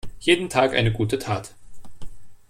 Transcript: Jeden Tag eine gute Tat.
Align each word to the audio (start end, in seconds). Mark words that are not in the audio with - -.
Jeden 0.19 0.49
Tag 0.49 0.73
eine 0.73 0.91
gute 0.91 1.19
Tat. 1.19 1.53